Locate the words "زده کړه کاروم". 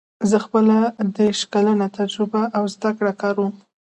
2.75-3.53